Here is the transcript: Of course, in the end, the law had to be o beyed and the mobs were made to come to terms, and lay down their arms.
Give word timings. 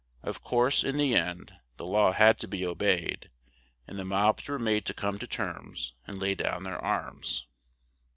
Of 0.23 0.41
course, 0.41 0.83
in 0.83 0.97
the 0.97 1.13
end, 1.13 1.53
the 1.77 1.85
law 1.85 2.11
had 2.11 2.39
to 2.39 2.47
be 2.47 2.65
o 2.65 2.73
beyed 2.73 3.29
and 3.85 3.99
the 3.99 4.03
mobs 4.03 4.47
were 4.47 4.57
made 4.57 4.83
to 4.87 4.95
come 4.95 5.19
to 5.19 5.27
terms, 5.27 5.93
and 6.07 6.17
lay 6.17 6.33
down 6.33 6.63
their 6.63 6.79
arms. 6.83 7.45